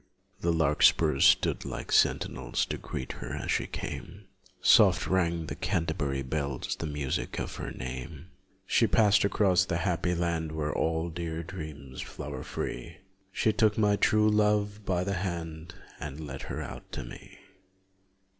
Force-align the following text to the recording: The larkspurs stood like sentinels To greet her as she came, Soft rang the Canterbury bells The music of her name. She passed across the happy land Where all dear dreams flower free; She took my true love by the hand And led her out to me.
The 0.39 0.51
larkspurs 0.51 1.25
stood 1.25 1.63
like 1.63 1.91
sentinels 1.91 2.65
To 2.65 2.79
greet 2.79 3.11
her 3.11 3.35
as 3.35 3.51
she 3.51 3.67
came, 3.67 4.25
Soft 4.59 5.05
rang 5.05 5.45
the 5.45 5.53
Canterbury 5.53 6.23
bells 6.23 6.75
The 6.75 6.87
music 6.87 7.37
of 7.39 7.57
her 7.57 7.69
name. 7.69 8.29
She 8.65 8.87
passed 8.87 9.23
across 9.23 9.63
the 9.63 9.77
happy 9.77 10.15
land 10.15 10.53
Where 10.53 10.73
all 10.73 11.11
dear 11.11 11.43
dreams 11.43 12.01
flower 12.01 12.41
free; 12.41 12.97
She 13.31 13.53
took 13.53 13.77
my 13.77 13.95
true 13.95 14.27
love 14.27 14.83
by 14.87 15.03
the 15.03 15.13
hand 15.13 15.75
And 15.99 16.25
led 16.25 16.41
her 16.49 16.63
out 16.63 16.91
to 16.93 17.03
me. 17.03 17.37